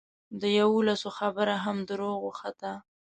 د 0.41 0.43
یوولسو 0.59 1.09
خبره 1.17 1.55
هم 1.65 1.77
دروغه 1.89 2.17
وخته. 2.27 2.71